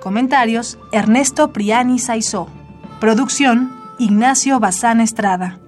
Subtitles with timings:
[0.00, 2.48] Comentarios Ernesto Priani Saizó.
[3.00, 5.58] Producción Ignacio Bazán Estrada.